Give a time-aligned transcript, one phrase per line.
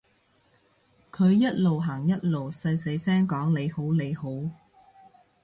[1.11, 4.51] 佢一路行一路細細聲講你好你好